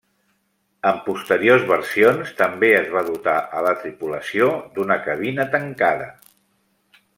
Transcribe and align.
En 0.91 0.95
posteriors 1.09 1.65
versions 1.71 2.31
també 2.39 2.71
es 2.79 2.89
va 2.97 3.05
dotar 3.11 3.37
a 3.59 3.63
la 3.67 3.75
tripulació 3.83 4.49
d'una 4.79 5.01
cabina 5.07 5.49
tancada. 5.57 6.09